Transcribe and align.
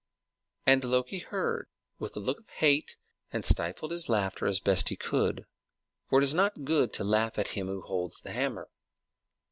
And 0.65 0.83
Loki 0.83 1.19
heard, 1.19 1.67
with 1.99 2.17
a 2.17 2.19
look 2.19 2.39
of 2.39 2.49
hate, 2.49 2.97
and 3.31 3.45
stifled 3.45 3.91
his 3.91 4.09
laughter 4.09 4.47
as 4.47 4.59
best 4.59 4.89
he 4.89 4.95
could; 4.95 5.45
for 6.09 6.17
it 6.19 6.23
is 6.23 6.33
not 6.33 6.63
good 6.65 6.91
to 6.93 7.03
laugh 7.03 7.37
at 7.37 7.49
him 7.49 7.67
who 7.67 7.83
holds 7.83 8.19
the 8.19 8.31
hammer. 8.31 8.71